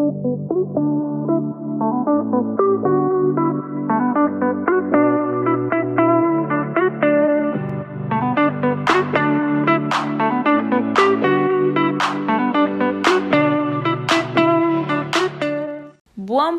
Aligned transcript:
Buon 0.00 0.16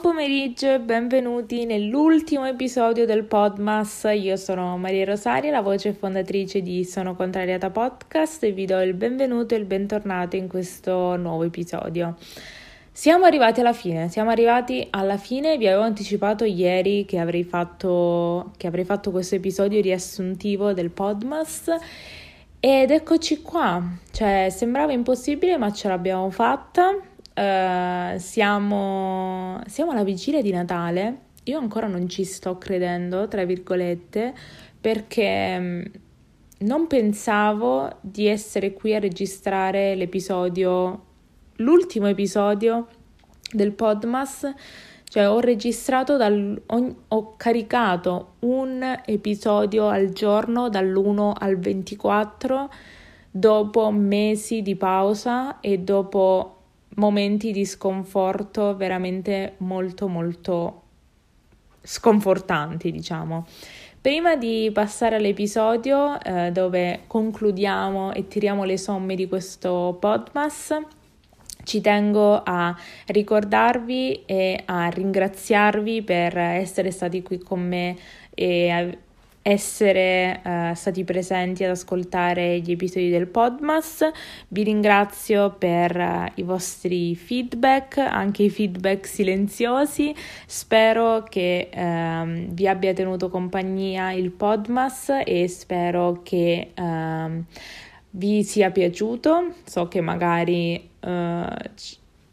pomeriggio 0.02 0.72
e 0.72 0.80
benvenuti 0.80 1.66
nell'ultimo 1.66 2.46
episodio 2.46 3.08
del 3.08 3.24
Podmas. 3.24 4.08
Io 4.14 4.36
sono 4.36 4.78
Maria 4.78 5.06
Rosaria, 5.06 5.50
la 5.50 5.62
voce 5.62 5.94
fondatrice 5.94 6.62
di 6.62 6.86
Sono 6.86 7.16
Contrariata 7.16 7.72
Podcast 7.72 8.44
e 8.44 8.52
vi 8.52 8.66
do 8.66 8.80
il 8.82 8.94
benvenuto 8.94 9.56
e 9.56 9.58
il 9.58 9.66
bentornato 9.66 10.36
in 10.36 10.48
questo 10.48 11.16
nuovo 11.16 11.44
episodio. 11.44 12.16
Siamo 12.94 13.24
arrivati 13.24 13.62
alla 13.62 13.72
fine, 13.72 14.10
siamo 14.10 14.32
arrivati 14.32 14.86
alla 14.90 15.16
fine, 15.16 15.58
vi 15.58 15.66
avevo 15.66 15.84
anticipato 15.84 16.44
ieri 16.44 17.06
che 17.06 17.20
avrei 17.20 17.46
fatto, 17.46 18.52
che 18.58 18.68
avrei 18.68 18.84
fatto 18.84 19.12
questo 19.12 19.36
episodio 19.36 19.80
riassuntivo 19.82 20.74
del 20.74 20.92
Podmas 20.92 21.72
ed 22.60 22.92
eccoci 22.92 23.42
qua, 23.42 23.82
cioè 24.12 24.50
sembrava 24.52 24.92
impossibile 24.92 25.58
ma 25.58 25.72
ce 25.72 25.88
l'abbiamo 25.88 26.30
fatta. 26.32 26.90
Uh, 27.34 28.20
siamo, 28.20 29.62
siamo 29.68 29.92
alla 29.92 30.04
vigilia 30.04 30.42
di 30.42 30.52
Natale. 30.52 31.20
Io 31.46 31.58
ancora 31.60 31.88
non 31.88 32.10
ci 32.10 32.26
sto 32.26 32.58
credendo, 32.58 33.28
tra 33.30 33.46
virgolette, 33.46 34.34
perché 34.80 35.60
mm, 35.60 35.82
non 36.60 36.88
pensavo 36.88 37.90
di 38.02 38.28
essere 38.28 38.74
qui 38.74 38.94
a 38.94 39.00
registrare 39.00 39.96
l'episodio, 39.96 41.06
l'ultimo 41.62 42.08
episodio 42.08 42.88
del 43.52 43.72
Podmas. 43.72 44.54
Cioè, 45.04 45.30
ho 45.30 45.40
registrato, 45.40 46.16
dal, 46.18 46.62
ho, 46.68 47.34
caricato 47.36 48.36
un 48.40 49.02
episodio 49.06 49.88
al 49.90 50.12
giorno 50.12 50.70
dall'1 50.70 51.34
al 51.38 51.58
24 51.58 52.70
dopo 53.30 53.92
mesi 53.92 54.62
di 54.62 54.76
pausa 54.76 55.60
e 55.60 55.80
dopo 55.80 56.56
momenti 56.96 57.52
di 57.52 57.66
sconforto 57.66 58.76
veramente 58.76 59.56
molto 59.58 60.08
molto 60.08 60.82
sconfortanti, 61.82 62.92
diciamo. 62.92 63.46
Prima 64.00 64.36
di 64.36 64.72
passare 64.74 65.18
all'episodio 65.18 66.20
eh, 66.22 66.52
dove 66.52 67.02
concludiamo 67.06 68.14
e 68.14 68.28
tiriamo 68.28 68.64
le 68.64 68.78
somme 68.78 69.16
di 69.16 69.28
questo 69.28 69.98
podcast, 70.00 70.86
ci 71.64 71.82
tengo 71.82 72.42
a 72.44 72.76
ricordarvi 73.08 74.24
e 74.26 74.62
a 74.66 74.88
ringraziarvi 74.88 76.02
per 76.04 76.38
essere 76.38 76.92
stati 76.92 77.22
qui 77.22 77.40
con 77.40 77.68
me 77.68 77.96
e 78.34 78.98
essere 79.44 80.40
uh, 80.44 80.74
stati 80.76 81.04
presenti 81.04 81.64
ad 81.64 81.72
ascoltare 81.72 82.60
gli 82.60 82.72
episodi 82.72 83.10
del 83.10 83.28
Podmas. 83.28 84.08
Vi 84.48 84.64
ringrazio 84.64 85.56
per 85.58 85.96
uh, 85.96 86.32
i 86.36 86.44
vostri 86.44 87.16
feedback, 87.16 87.98
anche 87.98 88.44
i 88.44 88.50
feedback 88.50 89.08
silenziosi. 89.08 90.14
Spero 90.46 91.24
che 91.28 91.70
uh, 91.74 92.54
vi 92.54 92.68
abbia 92.68 92.94
tenuto 92.94 93.30
compagnia 93.30 94.12
il 94.12 94.30
Podmas 94.30 95.12
e 95.26 95.48
spero 95.48 96.22
che 96.24 96.72
ehm, 96.74 97.46
vi 98.12 98.44
sia 98.44 98.70
piaciuto. 98.70 99.56
So 99.66 99.88
che 99.88 100.02
magari 100.02 100.91
eh, 101.02 101.72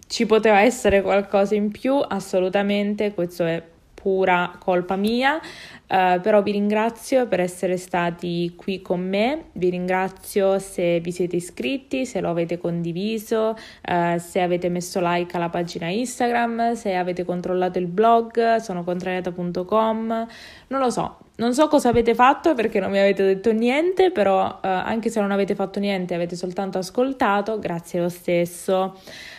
ci 0.06 0.26
poteva 0.26 0.60
essere 0.60 1.02
qualcosa 1.02 1.54
in 1.54 1.70
più, 1.70 1.94
assolutamente, 1.96 3.12
questo 3.14 3.44
è 3.44 3.62
pura 4.08 4.50
colpa 4.58 4.96
mia, 4.96 5.34
uh, 5.34 6.18
però 6.22 6.40
vi 6.42 6.52
ringrazio 6.52 7.26
per 7.26 7.40
essere 7.40 7.76
stati 7.76 8.54
qui 8.56 8.80
con 8.80 9.06
me, 9.06 9.50
vi 9.52 9.68
ringrazio 9.68 10.58
se 10.58 10.98
vi 11.00 11.12
siete 11.12 11.36
iscritti, 11.36 12.06
se 12.06 12.22
lo 12.22 12.30
avete 12.30 12.56
condiviso, 12.56 13.54
uh, 13.54 14.16
se 14.16 14.40
avete 14.40 14.70
messo 14.70 14.98
like 15.02 15.36
alla 15.36 15.50
pagina 15.50 15.88
Instagram, 15.88 16.72
se 16.72 16.94
avete 16.94 17.26
controllato 17.26 17.78
il 17.78 17.86
blog 17.86 18.56
sonocontrariata.com, 18.56 20.26
non 20.68 20.80
lo 20.80 20.88
so, 20.88 21.18
non 21.36 21.52
so 21.52 21.68
cosa 21.68 21.90
avete 21.90 22.14
fatto 22.14 22.54
perché 22.54 22.80
non 22.80 22.90
mi 22.90 22.98
avete 22.98 23.24
detto 23.24 23.52
niente, 23.52 24.10
però 24.10 24.46
uh, 24.46 24.58
anche 24.62 25.10
se 25.10 25.20
non 25.20 25.32
avete 25.32 25.54
fatto 25.54 25.80
niente, 25.80 26.14
avete 26.14 26.34
soltanto 26.34 26.78
ascoltato, 26.78 27.58
grazie 27.58 28.00
lo 28.00 28.08
stesso. 28.08 28.98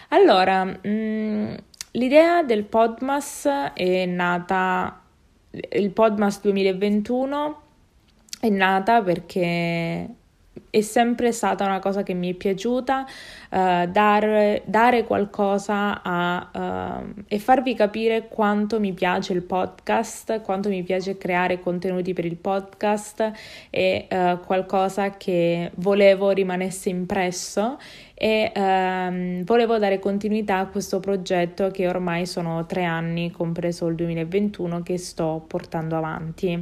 Allora, 0.09 0.63
mh, 0.63 0.79
mm, 0.87 1.53
L'idea 1.93 2.43
del 2.43 2.65
Podmas 2.65 3.47
è 3.73 4.05
nata, 4.05 5.01
il 5.49 5.89
Podmas 5.89 6.39
2021 6.41 7.61
è 8.39 8.49
nata 8.49 9.01
perché 9.01 10.07
è 10.69 10.81
sempre 10.81 11.31
stata 11.31 11.65
una 11.65 11.79
cosa 11.79 12.03
che 12.03 12.13
mi 12.13 12.31
è 12.31 12.33
piaciuta, 12.33 13.05
uh, 13.05 13.57
dare, 13.87 14.61
dare, 14.65 15.03
qualcosa 15.03 16.01
a, 16.01 17.01
uh, 17.01 17.23
e 17.27 17.39
farvi 17.39 17.73
capire 17.73 18.27
quanto 18.27 18.79
mi 18.79 18.93
piace 18.93 19.33
il 19.33 19.41
podcast, 19.41 20.41
quanto 20.41 20.69
mi 20.69 20.83
piace 20.83 21.17
creare 21.17 21.59
contenuti 21.59 22.13
per 22.13 22.25
il 22.25 22.37
podcast, 22.37 23.31
è 23.69 24.07
uh, 24.09 24.45
qualcosa 24.45 25.11
che 25.11 25.71
volevo 25.75 26.31
rimanesse 26.31 26.89
impresso 26.89 27.77
e 28.21 28.51
um, 28.53 29.45
volevo 29.45 29.77
dare 29.77 29.97
continuità 29.97 30.57
a 30.57 30.67
questo 30.67 30.99
progetto 30.99 31.71
che 31.71 31.87
ormai 31.87 32.25
sono 32.25 32.65
tre 32.65 32.83
anni, 32.83 33.31
compreso 33.31 33.87
il 33.87 33.95
2021, 33.95 34.83
che 34.83 34.97
sto 34.97 35.45
portando 35.47 35.95
avanti. 35.95 36.61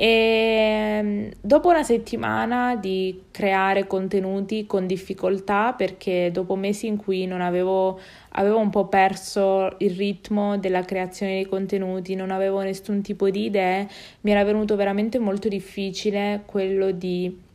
E 0.00 0.06
ehm, 0.06 1.30
dopo 1.42 1.68
una 1.68 1.82
settimana 1.82 2.74
di 2.74 3.24
creare 3.30 3.86
contenuti 3.86 4.64
con 4.64 4.86
difficoltà, 4.86 5.74
perché 5.74 6.30
dopo 6.32 6.56
mesi 6.56 6.86
in 6.86 6.96
cui 6.96 7.26
non 7.26 7.42
avevo, 7.42 8.00
avevo 8.30 8.56
un 8.56 8.70
po' 8.70 8.86
perso 8.86 9.74
il 9.80 9.90
ritmo 9.90 10.56
della 10.56 10.86
creazione 10.86 11.32
dei 11.32 11.46
contenuti, 11.46 12.14
non 12.14 12.30
avevo 12.30 12.62
nessun 12.62 13.02
tipo 13.02 13.28
di 13.28 13.44
idee, 13.44 13.86
mi 14.22 14.30
era 14.30 14.42
venuto 14.42 14.74
veramente 14.74 15.18
molto 15.18 15.48
difficile 15.48 16.44
quello 16.46 16.92
di 16.92 17.48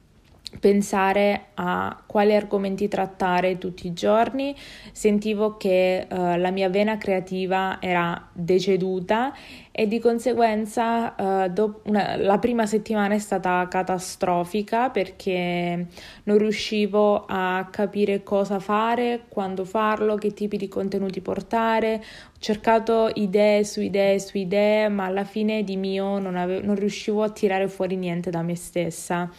pensare 0.60 1.48
a 1.56 2.02
quali 2.06 2.36
argomenti 2.36 2.88
trattare 2.88 3.58
tutti 3.58 3.88
i 3.88 3.94
giorni, 3.94 4.56
sentivo 4.92 5.58
che 5.58 6.08
uh, 6.10 6.38
la 6.38 6.52
mia 6.52 6.70
vena 6.70 6.98
creativa 6.98 7.78
era 7.82 8.30
deceduta 8.32 9.34
e 9.78 9.88
di 9.88 10.00
conseguenza 10.00 11.16
uh, 11.18 11.50
do- 11.52 11.82
una, 11.88 12.16
la 12.16 12.40
prima 12.40 12.66
settimana 12.66 13.14
è 13.14 13.20
stata 13.20 13.68
catastrofica 13.68 14.90
perché 14.90 15.88
non 16.24 16.38
riuscivo 16.38 17.26
a 17.28 17.68
capire 17.70 18.24
cosa 18.24 18.60
fare, 18.60 19.26
quando 19.28 19.66
farlo, 19.66 20.16
che 20.16 20.34
tipi 20.34 20.56
di 20.56 20.70
contenuti 20.70 21.20
portare. 21.20 21.96
Ho 21.96 22.40
cercato 22.40 23.12
idee 23.16 23.66
su 23.66 23.82
idee 23.82 24.18
su 24.20 24.38
idee, 24.38 24.88
ma 24.88 25.06
alla 25.06 25.26
fine 25.26 25.62
di 25.66 25.76
mio 25.76 26.20
non, 26.20 26.38
ave- 26.38 26.62
non 26.62 26.76
riuscivo 26.76 27.22
a 27.22 27.30
tirare 27.30 27.68
fuori 27.68 27.98
niente 27.98 28.30
da 28.30 28.42
me 28.44 28.56
stessa. 28.56 29.30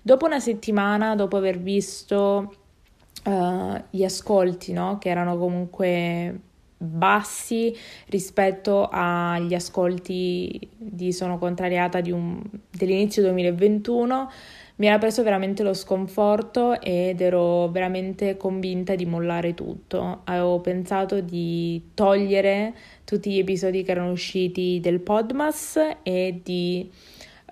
Dopo 0.00 0.24
una 0.24 0.40
settimana, 0.40 1.14
dopo 1.14 1.36
aver 1.36 1.58
visto 1.58 2.54
uh, 3.26 3.74
gli 3.90 4.04
ascolti, 4.04 4.72
no? 4.72 4.96
che 4.96 5.10
erano 5.10 5.36
comunque 5.36 6.40
bassi 6.82 7.74
rispetto 8.08 8.88
agli 8.90 9.54
ascolti 9.54 10.68
di 10.76 11.12
Sono 11.12 11.38
contrariata 11.38 12.00
di 12.00 12.10
un, 12.10 12.42
dell'inizio 12.70 13.22
2021, 13.22 14.30
mi 14.76 14.86
era 14.86 14.98
preso 14.98 15.22
veramente 15.22 15.62
lo 15.62 15.74
sconforto 15.74 16.80
ed 16.80 17.20
ero 17.20 17.68
veramente 17.68 18.36
convinta 18.36 18.94
di 18.94 19.06
mollare 19.06 19.54
tutto. 19.54 20.22
Avevo 20.24 20.60
pensato 20.60 21.20
di 21.20 21.90
togliere 21.94 22.74
tutti 23.04 23.30
gli 23.30 23.38
episodi 23.38 23.82
che 23.82 23.92
erano 23.92 24.10
usciti 24.10 24.80
del 24.80 25.00
Podmas 25.00 25.78
e 26.02 26.40
di 26.42 26.90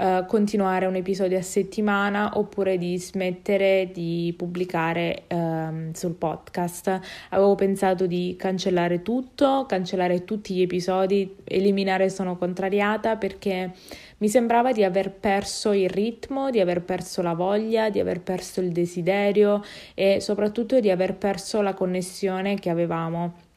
uh, 0.00 0.26
continuare 0.26 0.86
un 0.86 0.94
episodio 0.94 1.38
a 1.38 1.42
settimana 1.42 2.32
oppure 2.34 2.78
di 2.78 2.98
smettere 2.98 3.90
di 3.92 4.34
pubblicare 4.36 5.24
um, 5.28 5.92
sul 5.92 6.14
podcast. 6.14 6.98
Avevo 7.30 7.54
pensato 7.54 8.06
di 8.06 8.34
cancellare 8.38 9.02
tutto, 9.02 9.66
cancellare 9.68 10.24
tutti 10.24 10.54
gli 10.54 10.62
episodi, 10.62 11.36
eliminare 11.44 12.08
Sono 12.08 12.36
contrariata 12.36 13.16
perché 13.16 13.72
mi 14.18 14.28
sembrava 14.28 14.72
di 14.72 14.84
aver 14.84 15.12
perso 15.12 15.72
il 15.72 15.88
ritmo, 15.88 16.50
di 16.50 16.60
aver 16.60 16.82
perso 16.82 17.22
la 17.22 17.34
voglia, 17.34 17.90
di 17.90 18.00
aver 18.00 18.20
perso 18.20 18.60
il 18.60 18.72
desiderio 18.72 19.62
e 19.94 20.20
soprattutto 20.20 20.80
di 20.80 20.90
aver 20.90 21.16
perso 21.16 21.60
la 21.60 21.74
connessione 21.74 22.56
che 22.56 22.70
avevamo 22.70 23.48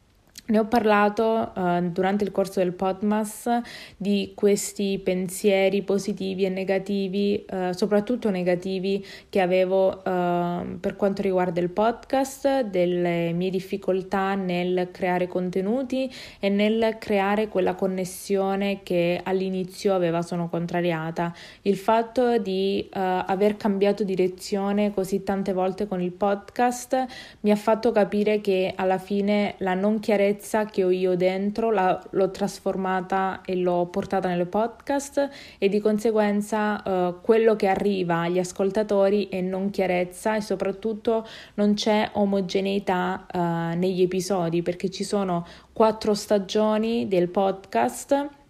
ne 0.45 0.59
ho 0.59 0.65
parlato 0.65 1.51
uh, 1.55 1.79
durante 1.89 2.25
il 2.25 2.31
corso 2.31 2.59
del 2.59 2.73
Podmas 2.73 3.49
di 3.95 4.33
questi 4.35 4.99
pensieri 5.01 5.83
positivi 5.83 6.43
e 6.43 6.49
negativi, 6.49 7.45
uh, 7.49 7.71
soprattutto 7.71 8.29
negativi, 8.29 9.05
che 9.29 9.39
avevo 9.39 9.87
uh, 9.87 10.79
per 10.79 10.95
quanto 10.97 11.21
riguarda 11.21 11.61
il 11.61 11.69
podcast, 11.69 12.61
delle 12.63 13.31
mie 13.31 13.49
difficoltà 13.51 14.35
nel 14.35 14.89
creare 14.91 15.27
contenuti 15.27 16.11
e 16.39 16.49
nel 16.49 16.97
creare 16.99 17.47
quella 17.47 17.75
connessione 17.75 18.81
che 18.83 19.21
all'inizio 19.23 19.93
aveva 19.93 20.21
sono 20.21 20.49
contrariata. 20.49 21.33
Il 21.61 21.77
fatto 21.77 22.37
di 22.37 22.87
aver 22.91 23.57
cambiato 23.57 24.03
direzione 24.03 24.93
così 24.93 25.23
tante 25.23 25.53
volte 25.53 25.87
con 25.87 26.01
il 26.01 26.11
podcast 26.11 27.05
mi 27.41 27.51
ha 27.51 27.55
fatto 27.55 27.91
capire 27.91 28.41
che 28.41 28.73
alla 28.75 28.97
fine 28.97 29.55
la 29.59 29.73
non 29.73 29.99
chiarezza 29.99 30.32
sicurezza 30.33 30.65
che 30.65 30.83
ho 30.83 30.89
io 30.89 31.15
dentro 31.15 31.71
la, 31.71 32.01
l'ho 32.11 32.31
trasformata 32.31 33.41
e 33.45 33.55
l'ho 33.55 33.85
portata 33.87 34.27
nel 34.29 34.47
podcast 34.47 35.29
e 35.57 35.69
di 35.69 35.79
conseguenza 35.79 36.81
uh, 36.83 37.21
quello 37.21 37.55
che 37.55 37.67
arriva 37.67 38.21
agli 38.21 38.39
ascoltatori 38.39 39.29
è 39.29 39.41
non 39.41 39.69
chiarezza 39.69 40.35
e 40.35 40.41
soprattutto 40.41 41.25
non 41.55 41.75
c'è 41.75 42.09
omogeneità 42.13 43.25
uh, 43.31 43.77
negli 43.77 44.01
episodi 44.01 44.61
perché 44.61 44.89
ci 44.89 45.03
sono 45.03 45.45
quattro 45.71 46.13
stagioni 46.13 47.07
del 47.07 47.29
podcast 47.29 48.41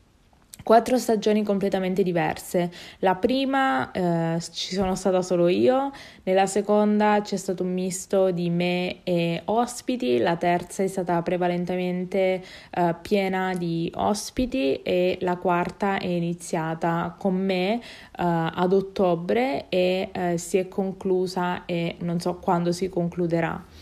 quattro 0.63 0.97
stagioni 0.97 1.43
completamente 1.43 2.01
diverse. 2.01 2.71
La 2.99 3.15
prima 3.15 3.91
eh, 3.91 4.41
ci 4.51 4.73
sono 4.73 4.95
stata 4.95 5.21
solo 5.21 5.47
io, 5.49 5.91
nella 6.23 6.45
seconda 6.45 7.21
c'è 7.21 7.35
stato 7.35 7.63
un 7.63 7.73
misto 7.73 8.31
di 8.31 8.49
me 8.49 9.03
e 9.03 9.41
ospiti, 9.45 10.17
la 10.17 10.37
terza 10.37 10.81
è 10.81 10.87
stata 10.87 11.21
prevalentemente 11.21 12.43
eh, 12.71 12.95
piena 13.01 13.53
di 13.53 13.91
ospiti 13.95 14.81
e 14.81 15.17
la 15.21 15.35
quarta 15.35 15.99
è 15.99 16.07
iniziata 16.07 17.13
con 17.17 17.35
me 17.35 17.73
eh, 17.73 17.81
ad 18.15 18.73
ottobre 18.73 19.65
e 19.69 20.09
eh, 20.11 20.37
si 20.37 20.57
è 20.57 20.67
conclusa 20.67 21.65
e 21.65 21.97
non 21.99 22.19
so 22.19 22.35
quando 22.35 22.71
si 22.71 22.87
concluderà. 22.89 23.72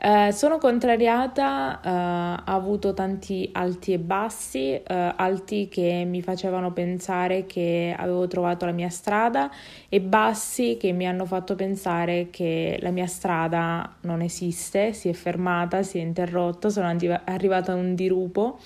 Eh, 0.00 0.30
sono 0.30 0.58
contrariata, 0.58 1.80
uh, 1.82 2.50
ho 2.50 2.54
avuto 2.54 2.94
tanti 2.94 3.48
alti 3.52 3.92
e 3.92 3.98
bassi, 3.98 4.80
uh, 4.80 4.82
alti 5.16 5.68
che 5.68 6.04
mi 6.06 6.22
facevano 6.22 6.72
pensare 6.72 7.46
che 7.46 7.92
avevo 7.98 8.28
trovato 8.28 8.64
la 8.64 8.70
mia 8.70 8.90
strada 8.90 9.50
e 9.88 10.00
bassi 10.00 10.76
che 10.78 10.92
mi 10.92 11.08
hanno 11.08 11.24
fatto 11.24 11.56
pensare 11.56 12.28
che 12.30 12.78
la 12.80 12.90
mia 12.90 13.06
strada 13.08 13.96
non 14.02 14.20
esiste, 14.20 14.92
si 14.92 15.08
è 15.08 15.12
fermata, 15.12 15.82
si 15.82 15.98
è 15.98 16.00
interrotta, 16.00 16.68
sono 16.68 16.86
arrivata 17.24 17.72
a 17.72 17.74
un 17.74 17.96
dirupo. 17.96 18.60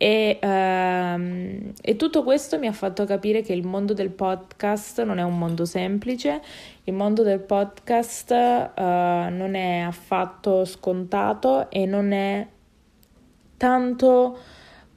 E, 0.00 0.38
ehm, 0.40 1.72
e, 1.82 1.96
tutto 1.96 2.22
questo 2.22 2.56
mi 2.56 2.68
ha 2.68 2.72
fatto 2.72 3.04
capire 3.04 3.42
che 3.42 3.52
il 3.52 3.66
mondo 3.66 3.94
del 3.94 4.10
podcast 4.10 5.02
non 5.02 5.18
è 5.18 5.22
un 5.22 5.36
mondo 5.36 5.64
semplice, 5.64 6.40
il 6.84 6.94
mondo 6.94 7.24
del 7.24 7.40
podcast 7.40 8.30
uh, 8.30 8.80
non 8.80 9.56
è 9.56 9.80
affatto 9.80 10.64
scontato 10.64 11.68
e 11.68 11.84
non 11.84 12.12
è 12.12 12.46
tanto 13.56 14.38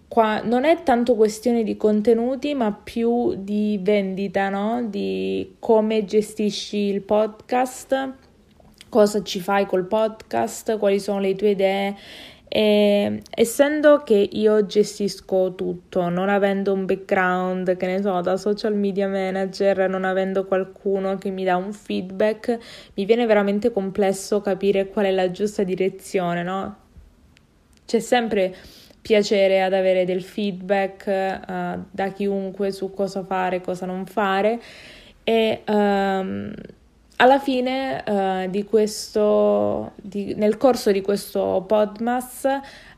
qua, 0.07 0.41
non 0.43 0.65
è 0.65 0.83
tanto 0.83 1.15
questione 1.15 1.63
di 1.63 1.75
contenuti, 1.77 2.53
ma 2.53 2.71
più 2.71 3.33
di 3.35 3.79
vendita, 3.81 4.49
no? 4.49 4.85
Di 4.87 5.55
come 5.57 6.05
gestisci 6.05 6.77
il 6.77 7.01
podcast, 7.01 8.13
cosa 8.87 9.23
ci 9.23 9.39
fai 9.39 9.65
col 9.65 9.87
podcast, 9.87 10.77
quali 10.77 10.99
sono 10.99 11.19
le 11.19 11.33
tue 11.33 11.49
idee 11.49 11.95
e 12.53 13.21
essendo 13.29 14.03
che 14.03 14.27
io 14.29 14.65
gestisco 14.65 15.55
tutto, 15.55 16.09
non 16.09 16.27
avendo 16.27 16.73
un 16.73 16.83
background, 16.83 17.77
che 17.77 17.85
ne 17.85 18.01
so, 18.01 18.19
da 18.19 18.35
social 18.35 18.75
media 18.75 19.07
manager, 19.07 19.87
non 19.87 20.03
avendo 20.03 20.43
qualcuno 20.45 21.17
che 21.17 21.29
mi 21.29 21.45
dà 21.45 21.55
un 21.55 21.71
feedback, 21.71 22.59
mi 22.95 23.05
viene 23.05 23.25
veramente 23.25 23.71
complesso 23.71 24.41
capire 24.41 24.89
qual 24.89 25.05
è 25.05 25.11
la 25.11 25.31
giusta 25.31 25.63
direzione, 25.63 26.43
no? 26.43 26.75
C'è 27.85 27.99
sempre 27.99 28.53
piacere 29.01 29.61
ad 29.61 29.71
avere 29.71 30.03
del 30.03 30.21
feedback 30.21 31.05
uh, 31.07 31.85
da 31.89 32.09
chiunque 32.09 32.71
su 32.73 32.91
cosa 32.93 33.23
fare, 33.23 33.61
cosa 33.61 33.85
non 33.85 34.05
fare 34.05 34.59
e 35.23 35.61
um, 35.67 36.51
alla 37.21 37.39
fine 37.39 38.03
uh, 38.05 38.49
di 38.49 38.65
questo, 38.65 39.91
di, 39.95 40.33
nel 40.33 40.57
corso 40.57 40.91
di 40.91 41.01
questo 41.01 41.63
Podmas 41.67 42.47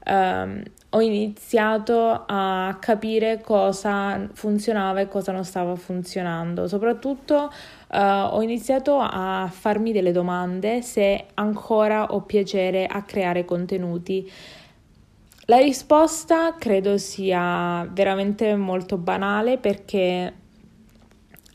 um, 0.05 0.63
ho 0.89 1.01
iniziato 1.01 2.23
a 2.25 2.77
capire 2.79 3.41
cosa 3.41 4.25
funzionava 4.31 5.01
e 5.01 5.09
cosa 5.09 5.33
non 5.33 5.43
stava 5.43 5.75
funzionando. 5.75 6.67
Soprattutto 6.69 7.51
uh, 7.89 7.97
ho 7.97 8.41
iniziato 8.41 8.97
a 8.99 9.49
farmi 9.51 9.91
delle 9.91 10.13
domande 10.13 10.81
se 10.81 11.25
ancora 11.33 12.13
ho 12.13 12.21
piacere 12.21 12.85
a 12.85 13.01
creare 13.01 13.43
contenuti. 13.43 14.31
La 15.47 15.57
risposta 15.57 16.55
credo 16.57 16.97
sia 16.97 17.85
veramente 17.91 18.55
molto 18.55 18.95
banale 18.95 19.57
perché 19.57 20.33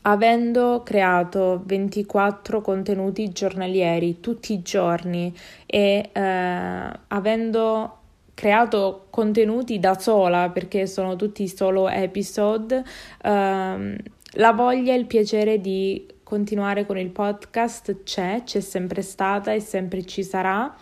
avendo 0.09 0.81
creato 0.83 1.61
24 1.65 2.61
contenuti 2.61 3.29
giornalieri 3.29 4.19
tutti 4.19 4.53
i 4.53 4.61
giorni 4.61 5.33
e 5.65 6.09
eh, 6.11 6.99
avendo 7.07 7.97
creato 8.33 9.07
contenuti 9.09 9.79
da 9.79 9.99
sola 9.99 10.49
perché 10.49 10.87
sono 10.87 11.15
tutti 11.15 11.47
solo 11.47 11.87
episode, 11.89 12.83
eh, 13.21 13.97
la 14.33 14.51
voglia 14.53 14.93
e 14.93 14.97
il 14.97 15.05
piacere 15.05 15.59
di 15.59 16.07
continuare 16.23 16.85
con 16.85 16.97
il 16.97 17.09
podcast 17.09 18.03
c'è, 18.03 18.43
c'è 18.43 18.59
sempre 18.61 19.01
stata 19.01 19.51
e 19.51 19.59
sempre 19.59 20.03
ci 20.05 20.23
sarà 20.23 20.75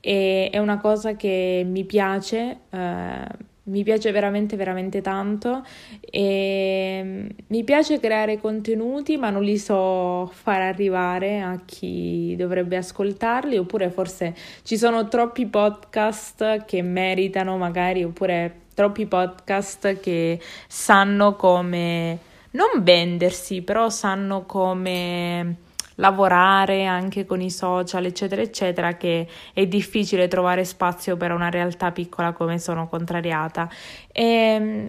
e 0.00 0.50
è 0.50 0.58
una 0.58 0.78
cosa 0.78 1.16
che 1.16 1.64
mi 1.66 1.84
piace. 1.84 2.60
Eh, 2.70 3.47
mi 3.68 3.82
piace 3.82 4.10
veramente 4.12 4.56
veramente 4.56 5.00
tanto 5.00 5.64
e 6.00 7.00
mm, 7.02 7.26
mi 7.48 7.64
piace 7.64 8.00
creare 8.00 8.40
contenuti 8.40 9.16
ma 9.16 9.30
non 9.30 9.42
li 9.42 9.58
so 9.58 10.30
far 10.32 10.60
arrivare 10.60 11.40
a 11.40 11.60
chi 11.64 12.34
dovrebbe 12.36 12.76
ascoltarli 12.76 13.56
oppure 13.56 13.90
forse 13.90 14.34
ci 14.62 14.76
sono 14.76 15.08
troppi 15.08 15.46
podcast 15.46 16.64
che 16.64 16.82
meritano 16.82 17.56
magari 17.56 18.04
oppure 18.04 18.66
troppi 18.74 19.06
podcast 19.06 20.00
che 20.00 20.40
sanno 20.66 21.34
come 21.34 22.18
non 22.52 22.82
vendersi 22.82 23.62
però 23.62 23.88
sanno 23.88 24.44
come 24.44 25.66
lavorare 25.98 26.84
anche 26.86 27.26
con 27.26 27.40
i 27.40 27.50
social, 27.50 28.04
eccetera, 28.04 28.42
eccetera, 28.42 28.96
che 28.96 29.28
è 29.52 29.66
difficile 29.66 30.28
trovare 30.28 30.64
spazio 30.64 31.16
per 31.16 31.32
una 31.32 31.50
realtà 31.50 31.92
piccola 31.92 32.32
come 32.32 32.58
sono 32.58 32.88
contrariata. 32.88 33.68
E, 34.12 34.24
ehm, 34.24 34.88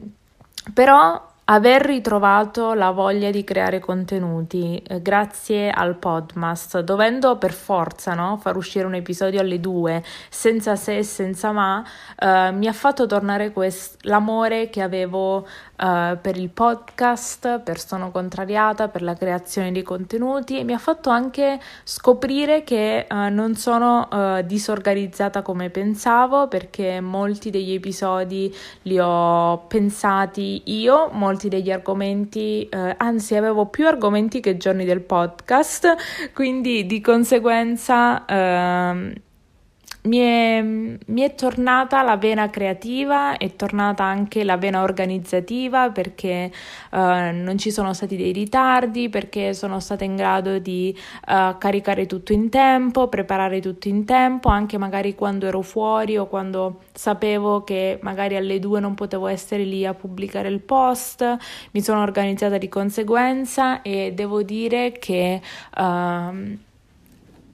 però 0.73 1.27
aver 1.51 1.81
ritrovato 1.81 2.73
la 2.73 2.91
voglia 2.91 3.31
di 3.31 3.43
creare 3.43 3.79
contenuti 3.79 4.81
eh, 4.85 5.01
grazie 5.01 5.71
al 5.71 5.95
Podmast, 5.95 6.79
dovendo 6.81 7.37
per 7.37 7.53
forza 7.53 8.13
no, 8.13 8.37
far 8.37 8.55
uscire 8.55 8.85
un 8.85 8.93
episodio 8.93 9.39
alle 9.39 9.59
due, 9.59 10.03
senza 10.29 10.75
se 10.75 10.97
e 10.97 11.03
senza 11.03 11.51
ma, 11.51 11.83
eh, 12.17 12.51
mi 12.51 12.67
ha 12.67 12.73
fatto 12.73 13.07
tornare 13.07 13.51
quest- 13.51 13.97
l'amore 14.01 14.69
che 14.69 14.81
avevo 14.81 15.47
eh, 15.81 16.17
per 16.21 16.37
il 16.37 16.49
podcast, 16.49 17.59
per 17.59 17.79
Sono 17.79 18.11
Contrariata, 18.11 18.89
per 18.89 19.01
la 19.01 19.13
creazione 19.13 19.71
di 19.71 19.81
contenuti 19.81 20.59
e 20.59 20.63
mi 20.63 20.73
ha 20.73 20.77
fatto 20.77 21.09
anche 21.09 21.59
scoprire 21.83 22.63
che 22.63 23.07
eh, 23.09 23.29
non 23.29 23.55
sono 23.55 24.09
eh, 24.11 24.43
disorganizzata 24.45 25.41
come 25.41 25.69
pensavo 25.69 26.47
perché 26.47 26.99
molti 26.99 27.49
degli 27.49 27.71
episodi 27.71 28.53
li 28.83 28.99
ho 28.99 29.65
pensati 29.67 30.63
io, 30.65 31.09
molti 31.13 31.38
molti 31.39 31.47
degli 31.47 31.71
argomenti, 31.71 32.67
eh, 32.69 32.95
anzi 32.97 33.35
avevo 33.35 33.67
più 33.67 33.87
argomenti 33.87 34.41
che 34.41 34.57
giorni 34.57 34.83
del 34.83 35.01
podcast, 35.01 35.95
quindi 36.33 36.85
di 36.85 36.99
conseguenza... 36.99 38.25
Eh, 38.25 39.21
mi 40.01 40.17
è, 40.17 40.61
mi 40.61 41.21
è, 41.21 41.35
tornata 41.35 42.01
la 42.03 42.15
vena 42.15 42.49
creativa, 42.49 43.35
è 43.37 43.55
tornata 43.55 44.03
anche 44.03 44.45
la 44.45 44.55
vena 44.55 44.81
organizzativa 44.81 45.89
perché 45.89 46.51
uh, 46.91 46.97
non 46.97 47.57
ci 47.57 47.69
sono 47.69 47.93
stati 47.93 48.15
dei 48.15 48.31
ritardi, 48.31 49.09
perché 49.09 49.53
sono 49.53 49.79
stata 49.81 50.05
in 50.05 50.15
grado 50.15 50.59
di 50.59 50.97
uh, 51.27 51.57
caricare 51.57 52.05
tutto 52.05 52.31
in 52.31 52.49
tempo, 52.49 53.09
preparare 53.09 53.59
tutto 53.59 53.89
in 53.89 54.05
tempo, 54.05 54.47
anche 54.47 54.77
magari 54.77 55.15
quando 55.15 55.47
ero 55.47 55.61
fuori 55.61 56.17
o 56.17 56.27
quando 56.27 56.83
sapevo 56.93 57.63
che 57.65 57.99
magari 58.01 58.37
alle 58.37 58.59
due 58.59 58.79
non 58.79 58.95
potevo 58.95 59.27
essere 59.27 59.63
lì 59.63 59.85
a 59.85 59.93
pubblicare 59.93 60.47
il 60.47 60.61
post, 60.61 61.37
mi 61.71 61.81
sono 61.81 62.01
organizzata 62.01 62.57
di 62.57 62.69
conseguenza 62.69 63.81
e 63.81 64.13
devo 64.13 64.43
dire 64.43 64.93
che... 64.93 65.41
Uh, 65.77 66.67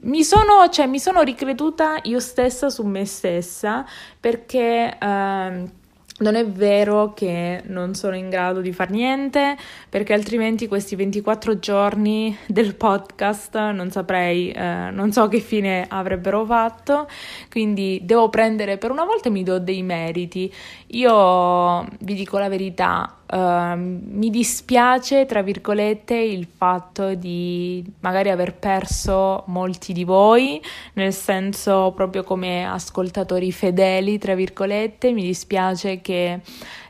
mi 0.06 0.24
sono, 0.24 0.68
cioè, 0.70 0.88
mi 0.88 1.00
sono 1.00 1.22
ricreduta 1.22 2.00
io 2.04 2.20
stessa 2.20 2.70
su 2.70 2.84
me 2.84 3.06
stessa 3.06 3.86
perché... 4.20 4.98
Uh, 5.02 5.84
non 6.18 6.36
è 6.36 6.48
vero 6.48 7.14
che 7.14 7.62
non 7.66 7.94
sono 7.94 8.16
in 8.16 8.30
grado 8.30 8.62
di 8.62 8.72
fare 8.72 8.92
niente, 8.92 9.58
perché 9.90 10.14
altrimenti 10.14 10.66
questi 10.66 10.96
24 10.96 11.60
giorni 11.60 12.38
del 12.48 12.76
podcast 12.76 13.58
non 13.72 13.92
saprei, 13.92 14.50
eh, 14.52 14.92
non 14.92 15.12
so 15.12 15.28
che 15.28 15.42
fine 15.42 15.86
avrebbero 15.90 16.46
fatto, 16.46 17.10
quindi 17.50 18.00
devo 18.04 18.30
prendere 18.30 18.78
per 18.78 18.92
una 18.92 19.04
volta 19.04 19.30
mi 19.30 19.44
do 19.44 19.60
dei 19.60 19.84
meriti. 19.84 20.52
Io 20.88 21.86
vi 22.00 22.14
dico 22.14 22.38
la 22.38 22.48
verità, 22.48 23.18
Uh, 23.28 23.74
mi 23.76 24.30
dispiace, 24.30 25.26
tra 25.26 25.42
virgolette, 25.42 26.16
il 26.16 26.46
fatto 26.46 27.16
di 27.16 27.84
magari 28.02 28.30
aver 28.30 28.54
perso 28.54 29.44
molti 29.48 29.94
di 29.94 30.04
voi, 30.04 30.62
nel 30.94 31.12
senso 31.12 31.92
proprio 31.96 32.24
come 32.24 32.66
ascoltatori 32.66 33.52
fedeli, 33.52 34.20
tra 34.20 34.36
virgolette, 34.36 35.12
mi 35.12 35.24
dispiace 35.24 36.02
che 36.02 36.42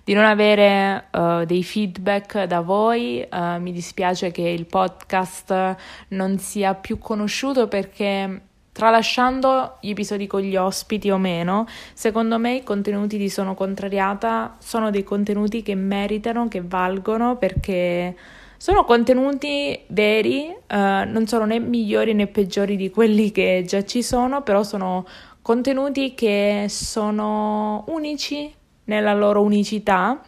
di 0.03 0.13
non 0.13 0.25
avere 0.25 1.07
uh, 1.11 1.45
dei 1.45 1.63
feedback 1.63 2.43
da 2.43 2.59
voi, 2.59 3.25
uh, 3.31 3.59
mi 3.59 3.71
dispiace 3.71 4.31
che 4.31 4.47
il 4.47 4.65
podcast 4.65 5.75
non 6.09 6.37
sia 6.37 6.75
più 6.75 6.99
conosciuto 6.99 7.67
perché 7.67 8.41
Tralasciando 8.75 9.77
gli 9.79 9.91
episodi 9.91 10.27
con 10.27 10.41
gli 10.41 10.57
ospiti 10.57 11.09
o 11.09 11.17
meno, 11.17 11.65
secondo 11.93 12.37
me 12.37 12.55
i 12.55 12.63
contenuti 12.63 13.17
di 13.17 13.29
Sono 13.29 13.53
Contrariata 13.53 14.57
sono 14.59 14.89
dei 14.91 15.05
contenuti 15.05 15.63
che 15.63 15.75
meritano, 15.75 16.49
che 16.49 16.61
valgono 16.61 17.37
perché 17.37 18.13
sono 18.57 18.83
contenuti 18.83 19.79
veri, 19.87 20.53
eh, 20.67 21.05
non 21.05 21.25
sono 21.25 21.45
né 21.45 21.57
migliori 21.57 22.13
né 22.13 22.27
peggiori 22.27 22.75
di 22.75 22.89
quelli 22.89 23.31
che 23.31 23.63
già 23.65 23.85
ci 23.85 24.03
sono, 24.03 24.41
però 24.41 24.61
sono 24.63 25.07
contenuti 25.41 26.13
che 26.13 26.65
sono 26.67 27.85
unici 27.87 28.53
nella 28.83 29.13
loro 29.13 29.41
unicità. 29.41 30.21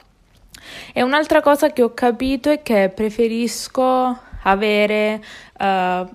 E 0.93 1.01
un'altra 1.01 1.41
cosa 1.41 1.73
che 1.73 1.83
ho 1.83 1.93
capito 1.93 2.49
è 2.49 2.61
che 2.61 2.93
preferisco 2.95 4.19
avere 4.43 5.21
uh, 5.59 5.63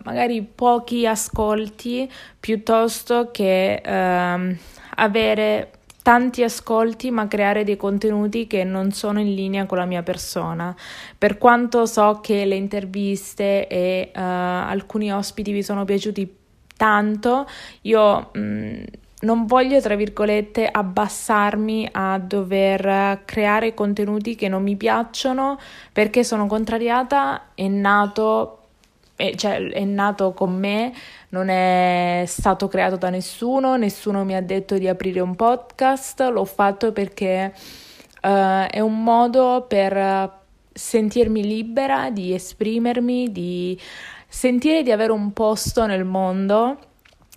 magari 0.05 0.43
pochi 0.43 1.07
ascolti 1.07 2.11
piuttosto 2.39 3.31
che 3.31 3.83
uh, 3.85 4.57
avere 4.97 5.71
tanti 6.03 6.43
ascolti 6.43 7.11
ma 7.11 7.29
creare 7.29 7.63
dei 7.65 7.77
contenuti 7.77 8.47
che 8.47 8.65
non 8.65 8.91
sono 8.91 9.21
in 9.21 9.35
linea 9.35 9.67
con 9.67 9.79
la 9.79 9.85
mia 9.85 10.03
persona. 10.03 10.75
Per 11.17 11.39
quanto 11.39 11.87
so 11.87 12.21
che 12.21 12.45
le 12.45 12.57
interviste 12.57 13.67
e 13.69 14.11
uh, 14.15 14.19
alcuni 14.19 15.13
ospiti 15.13 15.53
vi 15.53 15.63
sono 15.63 15.85
piaciuti 15.85 16.37
tanto, 16.77 17.47
io 17.83 18.31
mh, 18.33 18.41
mm, 18.41 18.83
non 19.23 19.47
voglio, 19.47 19.81
tra 19.81 19.95
virgolette, 19.95 20.67
abbassarmi 20.67 21.89
a 21.93 22.19
dover 22.19 23.23
creare 23.25 23.75
contenuti 23.75 24.35
che 24.35 24.49
non 24.49 24.63
mi 24.63 24.77
piacciono 24.77 25.59
perché 25.93 26.25
sono 26.25 26.47
contrariata, 26.47 27.51
è 27.55 27.69
nato, 27.69 28.59
è, 29.15 29.35
cioè, 29.37 29.61
è 29.69 29.85
nato 29.85 30.33
con 30.33 30.57
me, 30.57 30.93
non 31.31 31.49
è 31.49 32.25
stato 32.27 32.67
creato 32.67 32.97
da 32.97 33.11
nessuno, 33.11 33.77
nessuno 33.77 34.25
mi 34.25 34.35
ha 34.35 34.43
detto 34.43 34.77
di 34.77 34.89
aprire 34.89 35.21
un 35.21 35.37
podcast, 35.37 36.21
l'ho 36.23 36.45
fatto 36.45 36.93
perché 36.93 37.53
uh, 38.23 38.67
è 38.69 38.81
un 38.81 39.03
modo 39.05 39.67
per 39.69 40.41
sentirmi 40.73 41.45
libera 41.45 42.11
di 42.11 42.35
esprimermi, 42.35 43.31
di 43.31 43.79
sentire 44.27 44.83
di 44.83 44.91
avere 44.91 45.13
un 45.13 45.33
posto 45.33 45.87
nel 45.87 46.05
mondo 46.05 46.79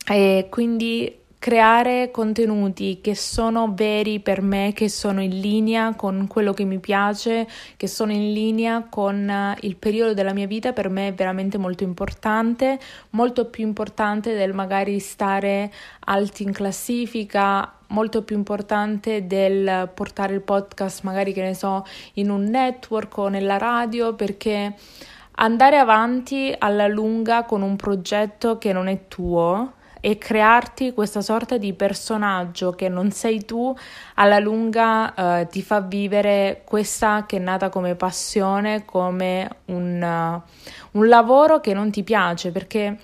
e 0.08 0.48
quindi 0.50 1.24
creare 1.46 2.10
contenuti 2.10 3.02
che 3.02 3.14
sono 3.14 3.72
veri 3.76 4.20
per 4.20 4.42
me, 4.42 4.72
che 4.74 4.90
sono 4.90 5.22
in 5.22 5.40
linea 5.40 5.94
con 5.94 6.26
quello 6.26 6.54
che 6.54 6.64
mi 6.64 6.80
piace, 6.80 7.48
che 7.78 7.86
sono 7.86 8.12
in 8.12 8.34
linea 8.34 8.88
con 8.90 9.30
eh, 9.30 9.56
il 9.60 9.76
periodo 9.76 10.16
della 10.16 10.34
mia 10.34 10.48
vita, 10.48 10.74
per 10.74 10.90
me 10.90 11.10
è 11.10 11.14
veramente 11.14 11.60
molto 11.60 11.84
importante, 11.84 12.80
molto 13.12 13.46
più 13.46 13.64
importante 13.64 14.34
del 14.34 14.56
magari 14.56 14.98
stare 14.98 15.72
alti 16.06 16.42
in 16.42 16.52
classifica, 16.52 17.76
molto 17.90 18.24
più 18.24 18.36
importante 18.36 19.28
del 19.28 19.88
portare 19.94 20.34
il 20.34 20.42
podcast 20.42 21.04
magari 21.04 21.32
che 21.32 21.44
ne 21.44 21.54
so 21.54 21.86
in 22.14 22.32
un 22.32 22.46
network 22.46 23.18
o 23.20 23.28
nella 23.28 23.60
radio 23.60 24.16
perché 24.16 24.74
andare 25.34 25.78
avanti 25.78 26.52
alla 26.58 26.88
lunga 26.88 27.44
con 27.44 27.62
un 27.62 27.76
progetto 27.76 28.58
che 28.58 28.74
non 28.74 28.88
è 28.88 29.02
tuo 29.08 29.74
e 30.06 30.20
crearti 30.20 30.94
questa 30.94 31.22
sorta 31.22 31.58
di 31.58 31.74
personaggio 31.74 32.74
che 32.74 32.90
non 32.90 33.10
sei 33.10 33.44
tu, 33.44 33.76
alla 34.14 34.38
lunga 34.38 35.40
eh, 35.40 35.48
ti 35.48 35.64
fa 35.64 35.82
vivere 35.82 36.62
questa 36.64 37.26
che 37.26 37.38
è 37.38 37.40
nata 37.40 37.70
come 37.70 37.96
passione, 37.96 38.86
come 38.86 39.50
un, 39.66 40.00
uh, 40.00 41.00
un 41.00 41.08
lavoro 41.08 41.60
che 41.60 41.74
non 41.74 41.90
ti 41.90 42.04
piace 42.04 42.52
perché 42.52 43.00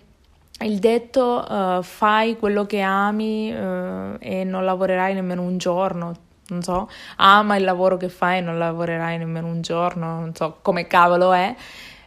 il 0.60 0.78
detto 0.78 1.44
uh, 1.44 1.82
fai 1.82 2.38
quello 2.38 2.68
che 2.68 2.82
ami 2.82 3.52
uh, 3.52 4.18
e 4.20 4.44
non 4.44 4.64
lavorerai 4.64 5.16
nemmeno 5.16 5.42
un 5.42 5.58
giorno, 5.58 6.14
non 6.50 6.62
so, 6.62 6.88
ama 7.16 7.56
il 7.56 7.64
lavoro 7.64 7.98
che 7.98 8.10
fai 8.10 8.38
e 8.38 8.42
non 8.42 8.60
lavorerai 8.60 9.18
nemmeno 9.18 9.48
un 9.48 9.62
giorno, 9.62 10.20
non 10.20 10.36
so 10.36 10.60
come 10.62 10.86
cavolo 10.86 11.34
è. 11.34 11.56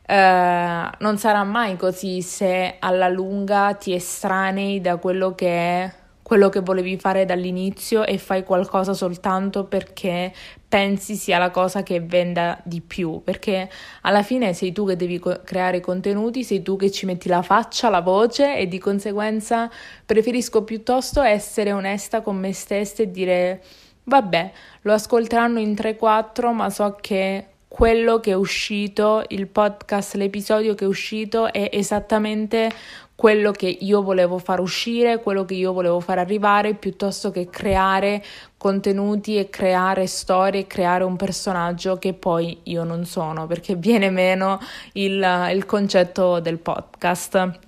Eh, 0.06 0.90
non 0.99 1.16
sarà 1.18 1.44
mai 1.44 1.76
così 1.76 2.20
se 2.20 2.76
alla 2.78 3.08
lunga 3.08 3.73
ti 3.75 3.94
estranei 3.94 4.80
da 4.80 4.99
quello 4.99 5.34
che 5.34 5.49
è 5.49 5.92
quello 6.23 6.49
che 6.49 6.61
volevi 6.61 6.96
fare 6.99 7.26
dall'inizio 7.26 8.04
e 8.04 8.16
fai 8.16 8.44
qualcosa 8.44 8.94
soltanto 8.94 9.64
perché 9.64 10.32
pensi 10.66 11.16
sia 11.16 11.37
la 11.38 11.50
cosa 11.50 11.82
che 11.82 12.00
venda 12.00 12.58
di 12.64 12.80
più, 12.80 13.20
perché 13.23 13.68
alla 14.02 14.23
fine 14.23 14.54
sei 14.54 14.73
tu 14.73 14.87
che 14.87 14.96
devi 14.96 15.18
co- 15.18 15.42
creare 15.44 15.80
contenuti, 15.80 16.42
sei 16.42 16.62
tu 16.62 16.76
che 16.76 16.90
ci 16.90 17.04
metti 17.04 17.28
la 17.28 17.42
faccia, 17.42 17.90
la 17.90 18.00
voce 18.00 18.56
e 18.56 18.66
di 18.68 18.78
conseguenza 18.78 19.70
preferisco 20.04 20.64
piuttosto 20.64 21.20
essere 21.20 21.73
onesta 21.73 22.23
con 22.23 22.37
me 22.37 22.54
stessa 22.54 23.02
e 23.02 23.11
dire 23.11 23.62
vabbè, 24.04 24.52
lo 24.82 24.92
ascolteranno 24.94 25.58
in 25.58 25.75
3-4, 25.75 26.52
ma 26.54 26.70
so 26.70 26.96
che 27.00 27.53
quello 27.75 28.21
che 28.21 28.31
è 28.31 28.35
uscito, 28.35 29.25
il 29.31 29.49
podcast, 29.49 30.14
l'episodio 30.14 30.76
che 30.76 30.85
è 30.85 30.87
uscito 30.87 31.52
è 31.52 31.71
esattamente 31.73 32.71
quello 33.16 33.50
che 33.50 33.66
io 33.66 34.00
volevo 34.00 34.38
far 34.38 34.61
uscire, 34.61 35.21
quello 35.21 35.45
che 35.45 35.54
io 35.54 35.73
volevo 35.73 35.99
far 35.99 36.19
arrivare, 36.19 36.75
piuttosto 36.75 37.33
che 37.33 37.50
creare 37.50 38.23
contenuti 38.57 39.38
e 39.38 39.50
creare 39.50 40.07
storie 40.07 40.69
creare 40.69 41.02
un 41.02 41.16
personaggio 41.16 41.99
che 41.99 42.14
poi 42.14 42.61
io 42.62 42.85
non 42.85 43.07
sono, 43.07 43.49
perché 43.49 43.75
viene 43.75 44.09
meno 44.09 44.61
il, 44.93 45.49
il 45.52 45.66
concetto 45.66 46.38
del 46.38 46.59
podcast. 46.59 47.59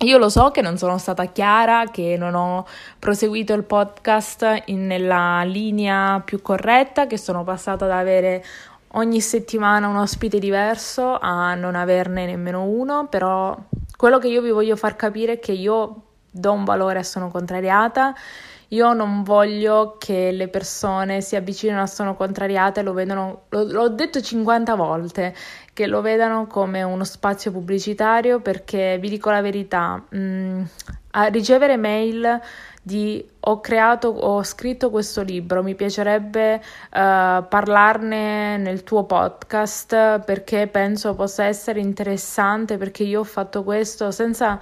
Io 0.00 0.18
lo 0.18 0.28
so 0.28 0.52
che 0.52 0.60
non 0.60 0.78
sono 0.78 0.96
stata 0.98 1.24
chiara, 1.24 1.86
che 1.90 2.16
non 2.16 2.36
ho 2.36 2.66
proseguito 3.00 3.52
il 3.54 3.64
podcast 3.64 4.62
in, 4.66 4.86
nella 4.86 5.42
linea 5.42 6.22
più 6.24 6.40
corretta, 6.40 7.08
che 7.08 7.18
sono 7.18 7.42
passata 7.42 7.86
ad 7.86 7.90
avere 7.90 8.44
ogni 8.96 9.20
settimana 9.20 9.88
un 9.88 9.96
ospite 9.96 10.38
diverso 10.38 11.18
a 11.18 11.54
non 11.54 11.74
averne 11.74 12.26
nemmeno 12.26 12.64
uno, 12.64 13.06
però 13.08 13.56
quello 13.96 14.18
che 14.18 14.28
io 14.28 14.42
vi 14.42 14.50
voglio 14.50 14.76
far 14.76 14.96
capire 14.96 15.34
è 15.34 15.38
che 15.38 15.52
io 15.52 16.02
do 16.30 16.52
un 16.52 16.64
valore 16.64 16.98
a 16.98 17.02
Sono 17.02 17.30
Contrariata, 17.30 18.14
io 18.68 18.92
non 18.94 19.22
voglio 19.22 19.96
che 19.98 20.32
le 20.32 20.48
persone 20.48 21.20
si 21.20 21.36
avvicinino 21.36 21.80
a 21.80 21.86
Sono 21.86 22.16
Contrariata 22.16 22.80
e 22.80 22.82
lo 22.82 22.92
vedano, 22.92 23.42
lo, 23.50 23.62
l'ho 23.62 23.88
detto 23.88 24.20
50 24.20 24.74
volte, 24.74 25.34
che 25.72 25.86
lo 25.86 26.00
vedano 26.00 26.46
come 26.46 26.82
uno 26.82 27.04
spazio 27.04 27.52
pubblicitario 27.52 28.40
perché 28.40 28.98
vi 29.00 29.08
dico 29.08 29.30
la 29.30 29.40
verità, 29.40 30.02
mh, 30.08 30.18
mm, 30.18 30.62
a 31.12 31.26
ricevere 31.26 31.76
mail 31.76 32.40
di 32.86 33.28
ho 33.40 33.60
creato, 33.60 34.06
ho 34.06 34.44
scritto 34.44 34.90
questo 34.90 35.22
libro, 35.22 35.60
mi 35.60 35.74
piacerebbe 35.74 36.54
uh, 36.54 36.60
parlarne 37.48 38.56
nel 38.58 38.84
tuo 38.84 39.02
podcast 39.02 40.20
perché 40.20 40.68
penso 40.68 41.16
possa 41.16 41.42
essere 41.46 41.80
interessante 41.80 42.76
perché 42.76 43.02
io 43.02 43.20
ho 43.20 43.24
fatto 43.24 43.64
questo 43.64 44.12
senza 44.12 44.60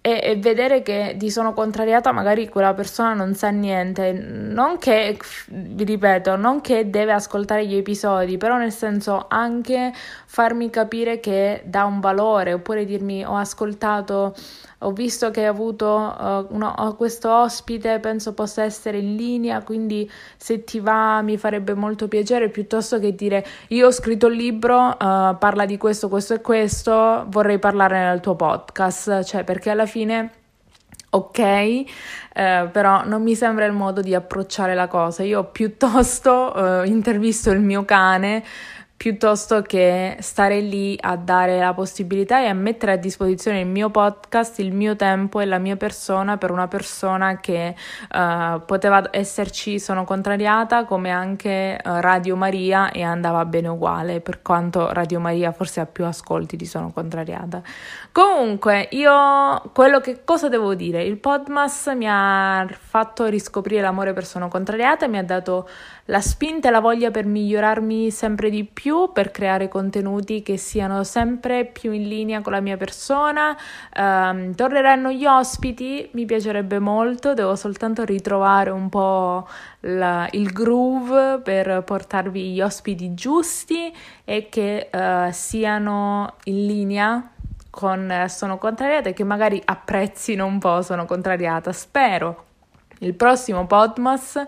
e, 0.00 0.36
vedere 0.40 0.82
che 0.82 1.16
ti 1.18 1.30
sono 1.30 1.52
contrariata, 1.52 2.12
magari 2.12 2.48
quella 2.48 2.74
persona 2.74 3.12
non 3.12 3.34
sa 3.34 3.48
niente. 3.50 4.12
Non 4.12 4.78
che, 4.78 5.18
vi 5.48 5.82
ripeto, 5.84 6.36
non 6.36 6.60
che 6.60 6.90
deve 6.90 7.12
ascoltare 7.12 7.66
gli 7.66 7.74
episodi, 7.74 8.36
però 8.36 8.56
nel 8.56 8.72
senso 8.72 9.26
anche 9.28 9.92
farmi 10.26 10.70
capire 10.70 11.18
che 11.18 11.62
dà 11.64 11.84
un 11.84 11.98
valore, 11.98 12.52
oppure 12.52 12.84
dirmi 12.84 13.24
ho 13.24 13.36
ascoltato 13.36 14.34
ho 14.78 14.92
visto 14.92 15.30
che 15.30 15.40
hai 15.40 15.46
avuto 15.46 15.86
uh, 15.86 16.54
uno, 16.54 16.94
questo 16.96 17.32
ospite, 17.32 17.98
penso 18.00 18.34
possa 18.34 18.62
essere 18.62 18.98
in 18.98 19.16
linea, 19.16 19.62
quindi 19.62 20.10
se 20.36 20.64
ti 20.64 20.80
va 20.80 21.22
mi 21.22 21.38
farebbe 21.38 21.74
molto 21.74 22.08
piacere 22.08 22.50
piuttosto 22.50 22.98
che 22.98 23.14
dire 23.14 23.44
io 23.68 23.86
ho 23.86 23.90
scritto 23.90 24.26
il 24.26 24.36
libro, 24.36 24.88
uh, 24.88 24.96
parla 25.38 25.64
di 25.64 25.76
questo, 25.76 26.08
questo 26.08 26.34
e 26.34 26.40
questo, 26.40 27.24
vorrei 27.28 27.58
parlare 27.58 27.98
nel 27.98 28.20
tuo 28.20 28.34
podcast, 28.36 29.22
cioè 29.24 29.44
perché 29.44 29.70
alla 29.70 29.86
fine 29.86 30.30
ok, 31.08 31.38
eh, 31.38 31.84
però 32.70 33.04
non 33.06 33.22
mi 33.22 33.34
sembra 33.34 33.64
il 33.64 33.72
modo 33.72 34.02
di 34.02 34.14
approcciare 34.14 34.74
la 34.74 34.86
cosa. 34.86 35.22
Io 35.22 35.44
piuttosto 35.44 36.82
eh, 36.82 36.88
intervisto 36.88 37.50
il 37.50 37.60
mio 37.60 37.84
cane 37.84 38.44
piuttosto 38.96 39.60
che 39.60 40.16
stare 40.20 40.60
lì 40.60 40.96
a 40.98 41.16
dare 41.16 41.58
la 41.58 41.74
possibilità 41.74 42.40
e 42.40 42.46
a 42.46 42.54
mettere 42.54 42.92
a 42.92 42.96
disposizione 42.96 43.60
il 43.60 43.66
mio 43.66 43.90
podcast, 43.90 44.58
il 44.58 44.72
mio 44.72 44.96
tempo 44.96 45.40
e 45.40 45.44
la 45.44 45.58
mia 45.58 45.76
persona 45.76 46.38
per 46.38 46.50
una 46.50 46.66
persona 46.66 47.38
che 47.38 47.74
uh, 48.12 48.64
poteva 48.64 49.08
esserci 49.10 49.78
sono 49.78 50.04
contrariata 50.04 50.86
come 50.86 51.10
anche 51.10 51.78
uh, 51.84 52.00
Radio 52.00 52.36
Maria 52.36 52.90
e 52.90 53.02
andava 53.02 53.44
bene 53.44 53.68
uguale. 53.68 54.20
Per 54.20 54.40
quanto 54.40 54.92
Radio 54.92 55.20
Maria 55.20 55.52
forse 55.52 55.80
ha 55.80 55.86
più 55.86 56.06
ascolti 56.06 56.56
di 56.56 56.64
sono 56.64 56.90
contrariata. 56.90 57.62
Comunque 58.12 58.88
io 58.92 59.70
quello 59.74 60.00
che 60.00 60.24
cosa 60.24 60.48
devo 60.48 60.74
dire? 60.74 61.02
Il 61.02 61.18
Podmas 61.18 61.92
mi 61.94 62.06
ha 62.08 62.66
fatto 62.70 63.26
riscoprire 63.26 63.82
l'amore 63.82 64.14
per 64.14 64.24
sono 64.24 64.48
contrariata 64.48 65.04
e 65.04 65.08
mi 65.08 65.18
ha 65.18 65.24
dato 65.24 65.68
la 66.06 66.20
spinta 66.20 66.68
e 66.68 66.70
la 66.70 66.80
voglia 66.80 67.10
per 67.10 67.26
migliorarmi 67.26 68.10
sempre 68.10 68.50
di 68.50 68.64
più, 68.64 69.10
per 69.12 69.30
creare 69.30 69.68
contenuti 69.68 70.42
che 70.42 70.56
siano 70.56 71.04
sempre 71.04 71.64
più 71.64 71.92
in 71.92 72.08
linea 72.08 72.40
con 72.40 72.52
la 72.52 72.60
mia 72.60 72.76
persona. 72.76 73.56
Um, 73.96 74.54
torneranno 74.54 75.10
gli 75.10 75.26
ospiti, 75.26 76.08
mi 76.12 76.24
piacerebbe 76.24 76.78
molto, 76.78 77.34
devo 77.34 77.56
soltanto 77.56 78.04
ritrovare 78.04 78.70
un 78.70 78.88
po' 78.88 79.48
la, 79.80 80.28
il 80.32 80.52
groove 80.52 81.40
per 81.42 81.82
portarvi 81.84 82.52
gli 82.52 82.60
ospiti 82.60 83.14
giusti 83.14 83.92
e 84.24 84.48
che 84.48 84.90
uh, 84.92 85.30
siano 85.32 86.34
in 86.44 86.66
linea 86.66 87.30
con 87.68 88.24
Sono 88.28 88.58
Contrariata 88.58 89.10
e 89.10 89.12
che 89.12 89.24
magari 89.24 89.60
apprezzino 89.62 90.46
un 90.46 90.58
po' 90.58 90.82
Sono 90.82 91.04
Contrariata. 91.04 91.72
Spero 91.72 92.44
il 93.00 93.14
prossimo 93.14 93.66
Podmas 93.66 94.42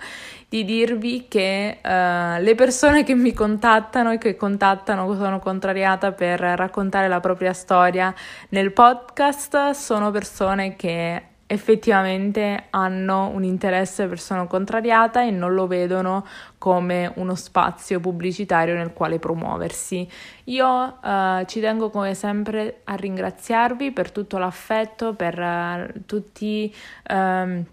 di 0.48 0.64
dirvi 0.64 1.26
che 1.28 1.78
uh, 1.82 2.40
le 2.40 2.54
persone 2.56 3.04
che 3.04 3.14
mi 3.14 3.34
contattano 3.34 4.12
e 4.12 4.18
che 4.18 4.36
contattano 4.36 5.14
sono 5.14 5.38
contrariata 5.38 6.12
per 6.12 6.40
raccontare 6.40 7.08
la 7.08 7.20
propria 7.20 7.52
storia 7.52 8.14
nel 8.50 8.72
podcast 8.72 9.70
sono 9.70 10.10
persone 10.10 10.74
che 10.76 11.22
effettivamente 11.50 12.66
hanno 12.70 13.28
un 13.28 13.42
interesse 13.42 14.06
per 14.06 14.20
sono 14.20 14.46
contrariata 14.46 15.22
e 15.22 15.30
non 15.30 15.54
lo 15.54 15.66
vedono 15.66 16.26
come 16.58 17.10
uno 17.16 17.34
spazio 17.34 18.00
pubblicitario 18.00 18.74
nel 18.74 18.92
quale 18.92 19.18
promuoversi. 19.18 20.06
Io 20.44 20.66
uh, 20.66 21.44
ci 21.46 21.60
tengo 21.60 21.88
come 21.88 22.12
sempre 22.14 22.80
a 22.84 22.94
ringraziarvi 22.94 23.92
per 23.92 24.12
tutto 24.12 24.36
l'affetto, 24.36 25.14
per 25.14 25.38
uh, 25.38 26.00
tutti 26.04 26.74
um, 27.10 27.64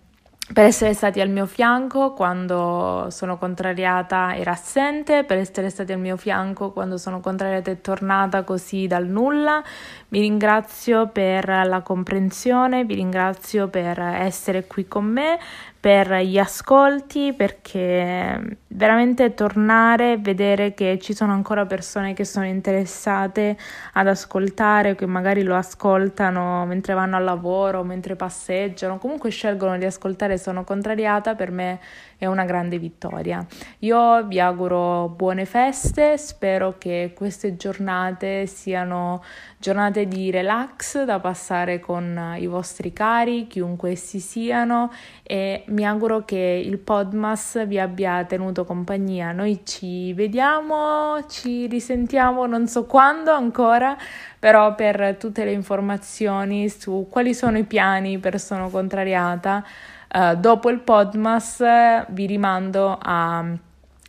per 0.53 0.65
essere 0.65 0.93
stati 0.93 1.19
al 1.19 1.29
mio 1.29 1.47
fianco 1.47 2.13
quando 2.13 3.07
sono 3.09 3.37
contrariata 3.37 4.35
era 4.35 4.51
assente, 4.51 5.23
per 5.23 5.39
essere 5.39 5.71
stati 5.71 5.91
al 5.91 5.99
mio 5.99 6.17
fianco 6.17 6.71
quando 6.71 6.97
sono 6.97 7.19
contrariata 7.19 7.71
e 7.71 7.81
tornata 7.81 8.43
così 8.43 8.85
dal 8.85 9.07
nulla. 9.07 9.63
Vi 10.07 10.19
ringrazio 10.19 11.07
per 11.07 11.47
la 11.47 11.81
comprensione, 11.81 12.85
vi 12.85 12.93
ringrazio 12.93 13.69
per 13.69 13.99
essere 13.99 14.67
qui 14.67 14.87
con 14.87 15.05
me, 15.05 15.39
per 15.79 16.13
gli 16.17 16.37
ascolti 16.37 17.33
perché 17.33 18.57
veramente 18.75 19.33
tornare 19.33 20.13
e 20.13 20.17
vedere 20.17 20.73
che 20.73 20.99
ci 20.99 21.13
sono 21.13 21.31
ancora 21.31 21.65
persone 21.65 22.13
che 22.13 22.25
sono 22.25 22.45
interessate 22.45 23.57
ad 23.93 24.07
ascoltare, 24.07 24.95
che 24.95 25.05
magari 25.05 25.43
lo 25.43 25.55
ascoltano 25.55 26.65
mentre 26.65 26.93
vanno 26.93 27.15
al 27.15 27.23
lavoro, 27.23 27.83
mentre 27.83 28.15
passeggiano, 28.17 28.97
comunque 28.97 29.29
scelgono 29.29 29.77
di 29.77 29.85
ascoltare 29.85 30.37
sono 30.37 30.63
contrariata, 30.65 31.35
per 31.35 31.51
me 31.51 31.79
è 32.17 32.25
una 32.25 32.45
grande 32.45 32.79
vittoria. 32.79 33.45
Io 33.79 34.23
vi 34.25 34.39
auguro 34.39 35.09
buone 35.09 35.45
feste, 35.45 36.17
spero 36.17 36.75
che 36.77 37.13
queste 37.15 37.55
giornate 37.55 38.45
siano 38.45 39.23
giornate 39.57 40.07
di 40.07 40.29
relax 40.31 41.03
da 41.03 41.19
passare 41.19 41.79
con 41.79 42.35
i 42.37 42.45
vostri 42.45 42.93
cari, 42.93 43.47
chiunque 43.47 43.91
essi 43.91 44.19
siano 44.19 44.91
e 45.23 45.63
mi 45.67 45.85
auguro 45.85 46.23
che 46.23 46.61
il 46.63 46.77
Podmas 46.77 47.65
vi 47.65 47.79
abbia 47.79 48.23
tenuto 48.25 48.63
compagnia. 48.63 49.31
Noi 49.31 49.61
ci 49.63 50.13
vediamo, 50.13 51.25
ci 51.27 51.67
risentiamo 51.67 52.45
non 52.45 52.67
so 52.67 52.85
quando 52.85 53.31
ancora, 53.31 53.97
però 54.37 54.75
per 54.75 55.15
tutte 55.19 55.43
le 55.43 55.51
informazioni 55.51 56.69
su 56.69 57.07
quali 57.09 57.33
sono 57.33 57.57
i 57.57 57.63
piani 57.63 58.19
per 58.19 58.39
Sono 58.39 58.69
Contrariata 58.69 59.63
Uh, 60.15 60.33
dopo 60.37 60.69
il 60.69 60.79
Podmas 60.79 61.61
vi 62.07 62.25
rimando 62.25 62.97
a, 62.97 63.43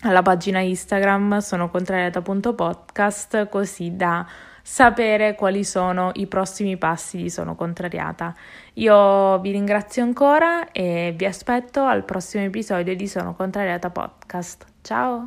alla 0.02 0.22
pagina 0.22 0.60
Instagram 0.60 1.38
sono 1.38 1.68
contrariata.podcast 1.68 3.48
così 3.48 3.96
da 3.96 4.24
sapere 4.62 5.34
quali 5.34 5.64
sono 5.64 6.12
i 6.14 6.28
prossimi 6.28 6.76
passi 6.76 7.16
di 7.16 7.28
Sono 7.28 7.56
Contrariata. 7.56 8.32
Io 8.74 9.40
vi 9.40 9.50
ringrazio 9.50 10.04
ancora 10.04 10.70
e 10.70 11.12
vi 11.16 11.24
aspetto 11.24 11.82
al 11.82 12.04
prossimo 12.04 12.44
episodio 12.44 12.94
di 12.94 13.08
Sono 13.08 13.34
Contrariata 13.34 13.90
Podcast. 13.90 14.64
Ciao! 14.82 15.24